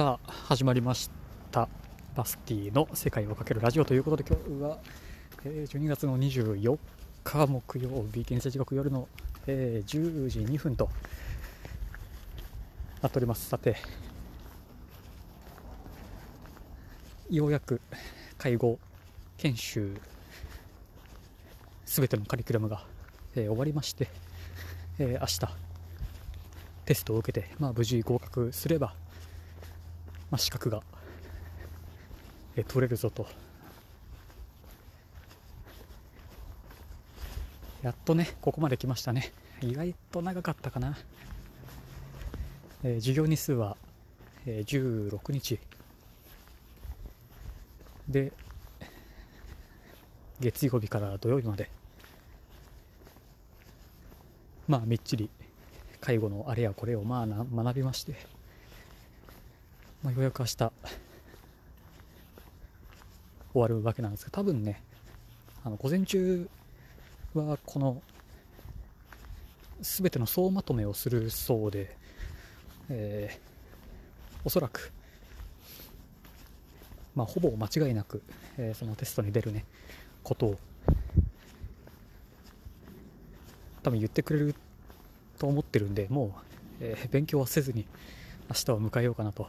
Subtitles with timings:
[0.00, 1.10] さあ始まりまし
[1.50, 1.68] た。
[2.16, 4.78] バスティの世界をかけるラジオということで今日は、
[5.44, 6.78] え12月の24
[7.22, 9.08] 日木曜日現世時刻夜の、
[9.46, 10.88] え10時2分と
[13.02, 13.46] なっております。
[13.46, 13.76] さて
[17.28, 17.82] ようやく
[18.38, 18.78] 介護
[19.36, 19.94] 研修
[21.84, 22.86] すべてのカリキュラムが、
[23.36, 24.08] え終わりまして、
[24.98, 25.40] え明日
[26.86, 28.94] テストを受けて、まあ、無事合格すれば、
[30.30, 30.82] まあ、資格が、
[32.68, 33.26] 取れるぞと。
[37.82, 39.32] やっとねここまで来ましたね。
[39.62, 40.98] 意外と長かったかな、
[42.82, 43.76] えー授業日数は、
[44.44, 45.58] えー16日。
[48.08, 48.32] で
[50.40, 51.70] 月曜日から土曜日まで。
[54.68, 55.30] まあみっちり
[56.00, 58.14] 介護のあれやこれをまあな学びまして、
[60.02, 60.72] まあ、ようやく明日終
[63.54, 64.82] わるわけなんですが多分ね
[65.64, 66.48] あの午前中
[67.34, 68.00] はこの
[69.82, 71.96] 全ての総まとめをするそうで、
[72.88, 73.50] えー
[74.42, 74.90] おそらく
[77.14, 78.22] まあ、ほぼ間違いなく、
[78.56, 79.66] えーそのテストに出るね
[80.22, 80.58] ことを
[83.82, 84.54] 多分言ってくれる
[85.38, 86.32] と思ってるんでもう、
[86.80, 87.86] えー勉強はせずに
[88.48, 89.48] 明日を迎えようかなと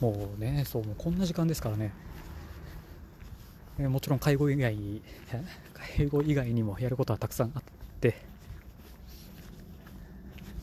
[0.00, 1.92] もうねそうもうこんな時間ですからね、
[3.78, 4.74] えーもちろん介護以外
[5.32, 5.44] え
[5.96, 7.62] 介護以外にもやることはたくさんあっ
[8.00, 8.14] て。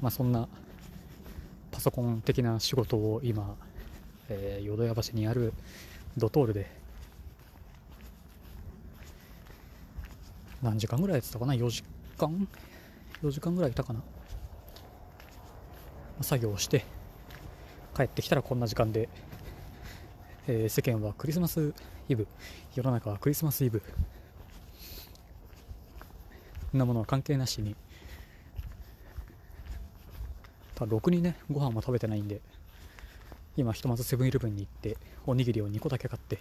[0.00, 0.48] まあそんな
[1.70, 3.56] パソコン的な仕事を今、
[4.28, 5.52] えー淀屋橋にある
[6.16, 6.70] ドトールで
[10.62, 11.82] 何時間ぐらいやってたかな？4時
[12.18, 12.48] 間
[13.22, 14.02] ？4時間ぐらいいたかな、
[16.20, 16.84] 作業をして。
[17.96, 19.08] 帰ってきたらこんな時間で、
[20.48, 21.72] えー世間はクリスマス
[22.08, 22.26] イブ。
[22.74, 23.82] 世の中はクリスマスイブ。
[26.70, 27.76] そんなものは関係なしに。
[30.74, 32.40] ただろくにねご飯も食べてないんで。
[33.56, 36.40] 今ひとまずセブンイレブンに行っておにぎりを2個だけ買って、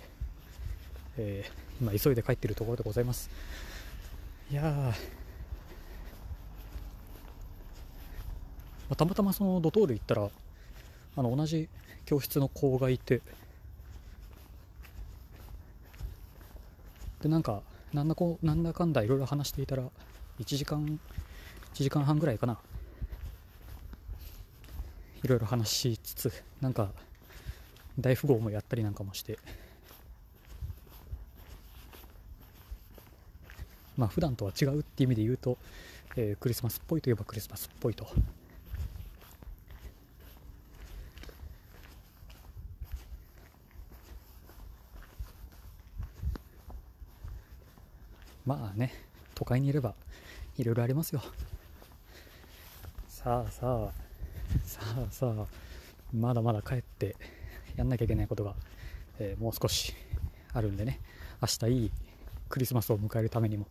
[1.18, 3.30] えー今急いで帰っているところでございます。
[4.52, 4.94] いや、ま
[8.90, 10.30] あたまたまそのドトール行ったら
[11.16, 11.70] あの同じ
[12.06, 13.22] 教室の子がいて。
[17.22, 17.62] でなんか
[17.94, 19.84] なんだこなんだかんだいろいろ話していたら
[20.40, 21.00] 1時間
[21.74, 22.60] 1時間半ぐらいかな。
[25.24, 26.90] いろいろ話しつつなんか
[27.98, 29.40] 大富豪もやったりなんかもして。
[33.96, 35.58] まあ普段とは違うっていう意味で言うと、
[36.16, 38.08] えークリスマスっぽいといえばクリスマスっぽいと。
[48.46, 48.94] まあね
[49.36, 49.94] 都会にいれば
[50.58, 51.22] いろいろありますよ。
[53.08, 53.92] さあさあ
[54.66, 55.46] さあさあ
[56.14, 57.16] まだまだ帰って
[57.76, 58.54] やんなきゃいけないことが、
[59.20, 59.94] えーもう少し
[60.54, 61.00] あるんでね。
[61.42, 61.92] 明日いい
[62.50, 63.66] クリスマスを迎えるためにも、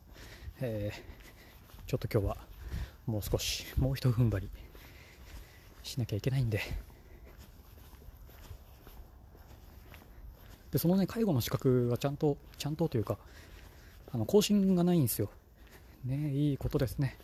[0.61, 1.13] えー
[1.87, 2.37] ちょっと今日は
[3.07, 4.49] もう少しもうひと踏ん張り
[5.83, 6.61] しなきゃいけないんで。
[10.71, 13.19] でそのね介護の資格がちゃんとちゃんとというか
[14.13, 15.31] あの更新がないんですよ。
[16.05, 17.17] ねいいことですね。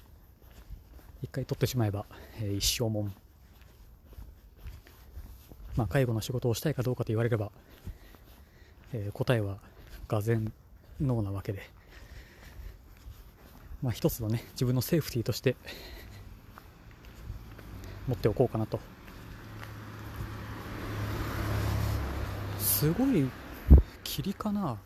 [1.23, 2.07] 一回取ってしまえば、
[2.41, 3.15] えー一生もん。
[5.77, 7.53] まあ、介護の仕事をしたいかどうかと言われれば、
[8.93, 9.59] えー答えは
[10.09, 10.53] がぜん
[11.01, 11.69] ノーなわけで、
[13.83, 15.57] まあ、一つのね自分のセーフティーとして
[18.07, 18.81] 持っておこうかなと。
[22.59, 23.29] すごい
[24.05, 24.79] 霧かな。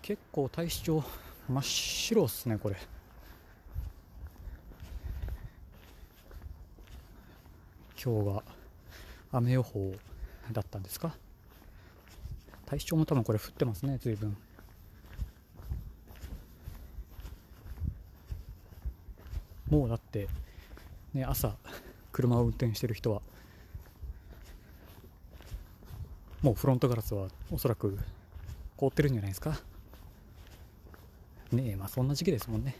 [0.00, 1.04] 結構体質上
[1.48, 2.76] 真っ白っすねこれ。
[8.02, 8.42] 今日が
[9.32, 9.94] 雨予報
[10.52, 11.16] だったんですか？
[12.66, 14.36] 大正も多分これ降ってますね随分。
[19.70, 20.28] もうだって
[21.14, 21.56] ね朝
[22.12, 23.22] 車を運転してる人は
[26.42, 27.98] もうフロントガラスはおそらく
[28.76, 29.58] 凍ってるんじゃないですか？
[31.52, 32.76] ねえまあそんな時期ですもんね。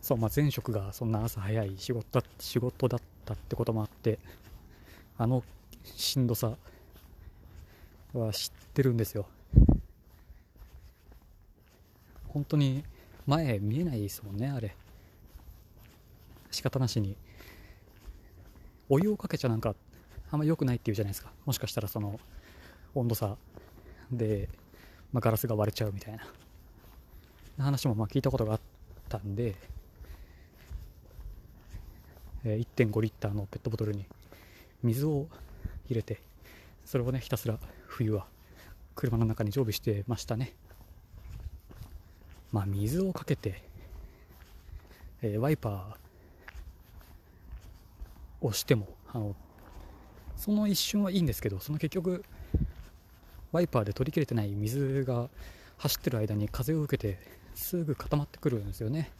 [0.00, 4.18] そうまあ前職がそんな朝早い仕事だ仕事だったってこともあって
[5.18, 5.44] あの
[5.84, 6.56] しんどさ
[8.12, 9.26] は知ってるんですよ。
[12.28, 12.84] 本当に
[13.26, 14.74] 前見えないですもんねあれ。
[16.50, 17.16] 仕方なしに。
[18.88, 19.76] お湯をかけちゃなんか
[20.32, 21.30] あんま良くないっていうじゃないですか。
[21.44, 22.18] もしかしたらその
[22.94, 23.36] 温度差
[24.10, 24.48] で、
[25.12, 26.24] まあ、ガラスが割れちゃうみたいな。
[27.64, 28.60] 話もまあ聞いたことがあっ
[29.08, 29.54] たんで、
[32.44, 34.06] えー、1.5リッターのペットボトルに
[34.82, 35.26] 水を
[35.88, 36.20] 入れて
[36.86, 38.26] それをねひたすら冬は
[38.94, 40.52] 車の中に常備してましたね。
[42.52, 43.62] まあ水をかけて、
[45.22, 49.36] えー、ワイパーをしてもあの
[50.36, 52.24] その一瞬はいいんですけどその結局
[53.52, 55.28] ワイパーで取り切れてない水が
[55.78, 57.18] 走ってる間に風を受けて
[57.54, 59.10] すぐ固まってくるんですよね。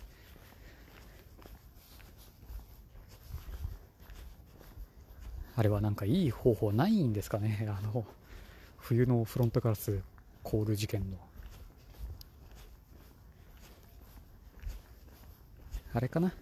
[5.56, 7.67] あれはなんかいい方法ないんですかね？
[7.69, 8.06] あの
[8.79, 10.00] 冬のフロントガラス
[10.43, 11.19] 凍る事件の。
[15.93, 16.33] あれかな、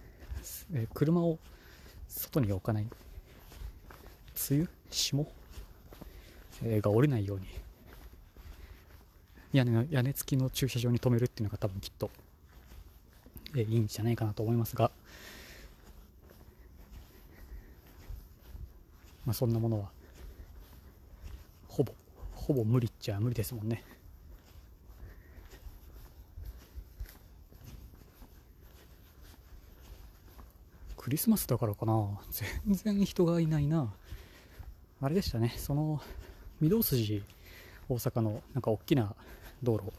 [0.73, 1.39] え車を
[2.07, 2.87] 外に置かない。
[4.49, 4.69] 梅雨？
[4.91, 5.31] 霜、
[6.63, 7.47] え、が降りないように。
[9.51, 12.09] 屋根の屋根付きの駐車場に止めるっていうのが多分きっと、
[13.55, 14.91] えー、いいんじゃないかなと思いますが、
[19.25, 19.89] まあ、そんなものは
[21.67, 21.93] ほぼ
[22.33, 23.83] ほぼ無理っちゃ無理ですもんね。
[30.97, 32.19] クリスマスだからかな。
[32.29, 33.91] 全然人がいないな。
[35.01, 36.01] あれでしたね、その
[36.61, 37.23] 御堂筋、
[37.87, 39.15] 大阪のなんか大きな
[39.63, 39.91] 道路、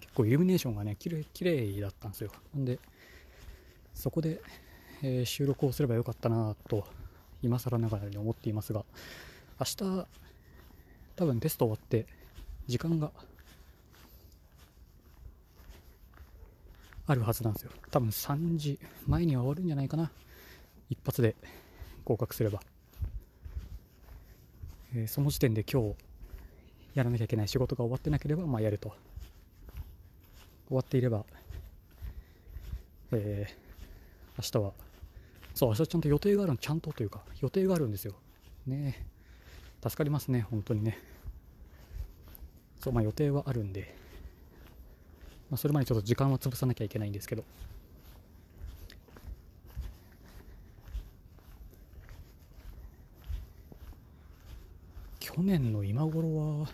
[0.00, 2.60] 結構イルミネーションがね、綺麗綺麗だったんですよな。
[2.60, 2.78] んで、
[3.94, 4.40] そこで、
[5.02, 6.86] えー、収録をすればよかったなと、
[7.42, 8.84] 今更ながらに思っていますが、
[9.58, 10.06] 明日、
[11.16, 12.06] 多分テスト終わって、
[12.66, 13.12] 時間が
[17.06, 17.70] あるはずなんですよ。
[17.90, 20.10] 多分3時前には終わるんじゃないかな。
[20.90, 21.36] 一発で
[22.04, 22.60] 合格すれば、
[24.94, 25.94] えー、その時点で今日
[26.96, 28.88] やらなきゃいけない仕事が終わってなければ、まあ、やると。
[30.66, 31.24] 終わっていれば、
[33.12, 34.72] えー、明日は
[35.54, 38.14] そう明日ちゃんと予定があるのちゃんとというか予定があるんですよ。
[38.66, 39.06] ね。
[39.82, 40.98] 助かりますね本当にね。
[42.80, 43.94] そうまあ予定はあるんで、
[45.50, 47.44] まあ、それまでちょっと時間は潰さなきゃいけないんですけど。
[55.36, 56.68] 去年の今頃は、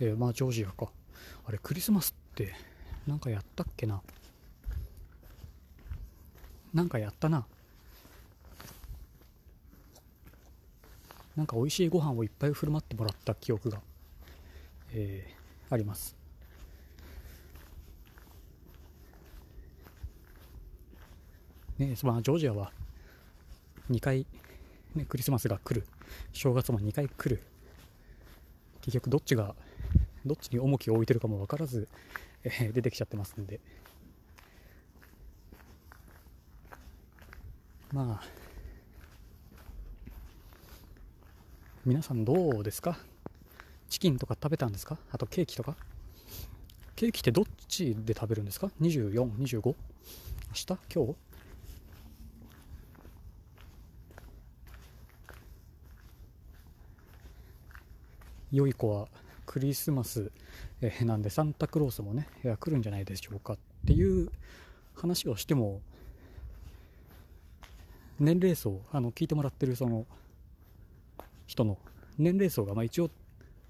[0.00, 0.90] えー、まあジョージアか。
[1.46, 2.54] あれ、クリスマスって
[3.06, 4.02] なんかやったっけな。
[6.72, 7.46] なんかやったな。
[11.36, 13.80] なんか美味しいご飯をいっぱい振る舞ってもらった記憶が、
[14.92, 16.16] えー、あります。
[21.78, 22.72] ねまあ、ジョージアは
[23.90, 24.26] 2回
[24.94, 25.86] ね、クリスマスが来る
[26.32, 27.42] 正月も2回来る
[28.82, 29.54] 結局どっちが
[30.26, 31.88] どっちに重きを置いてるかも分からず、
[32.44, 33.60] えー、出てきちゃってますんで。
[37.92, 38.26] まあ
[41.84, 42.98] 皆さんどうですか？
[43.88, 44.98] チキンとか食べたんですか？
[45.10, 45.76] あとケーキとか？
[46.94, 49.66] ケーキってどっちで食べるんですか ?24、25?
[49.66, 49.74] 明
[50.52, 50.66] 日？
[50.94, 51.16] 今日？
[58.52, 59.08] 良い子は
[59.50, 60.30] クリスマス、
[60.80, 62.28] えなんでサンタクロースもね
[62.60, 64.30] 来るんじゃないでしょうかっていう
[64.94, 65.80] 話をしても
[68.20, 70.06] 年齢層あの聞いてもらってるその
[71.48, 71.78] 人の
[72.16, 73.10] 年齢層がまあ一応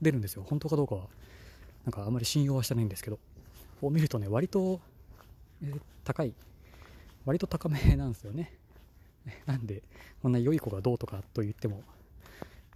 [0.03, 0.45] 出るんですよ。
[0.47, 1.07] 本当かどうかは
[1.87, 3.19] なんかあまり信用はしてないんですけど。
[3.81, 4.83] を見るとね割と、
[5.63, 5.73] え、
[6.05, 6.35] 高い。
[7.25, 8.53] 割と高めなんですよね。
[9.47, 9.83] なんで
[10.21, 11.83] こんな良い子がどうとかと言っても、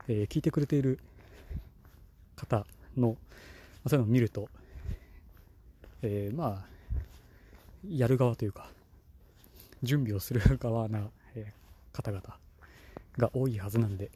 [0.08, 1.00] えー、聞いてくれている
[2.34, 3.16] 方の、
[3.86, 4.48] そういうのを見ると、
[6.02, 6.74] えー、まあ
[7.88, 8.68] やる側というか
[9.82, 12.22] 準備をする側な、えー、方々
[13.18, 14.10] が多いはずなんで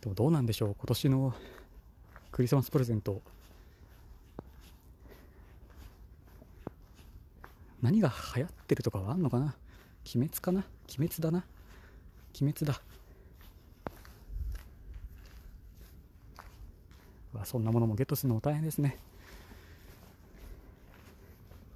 [0.00, 1.34] でもどうなんでしょう今年の
[2.30, 3.20] クリスマスプレゼント
[7.82, 9.54] 何が流行ってるとかはあんのかな？
[10.14, 10.64] 鬼滅かな？
[10.98, 11.44] 鬼滅だな？
[12.40, 12.80] 鬼滅だ。
[17.44, 18.98] そんなものもゲットするのも大変ですね。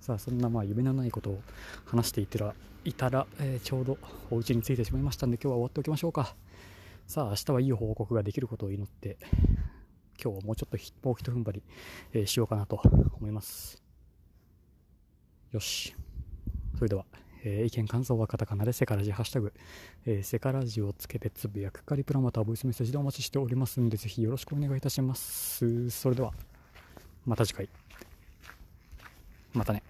[0.00, 1.40] さあそんなまあ夢のないことを
[1.87, 2.54] 話していたら
[2.85, 3.99] いたら、えー、ちょうど
[4.30, 6.35] お家に着いてしまいましたんで今日は終わっておきましょうか。
[7.06, 9.16] さあ明日はいい報告ができることを祈って
[10.23, 11.62] 今日はもうちょっともうひと踏ん張り、
[12.12, 12.80] えー、しようかなと
[13.18, 13.82] 思います。
[15.52, 15.94] よし。
[16.76, 17.04] それでは、
[17.44, 19.52] えー、意見、感想はカタカナでセカラジ、ハッシュタグ、
[20.06, 25.90] えー、セカラジをつけてつぶやくかリプラマたはボイスメッセージでお待ちしておりますので、ぜひよろしくお願いいたします。
[25.90, 26.32] それでは、
[27.26, 27.68] また次回。
[29.52, 29.82] またね。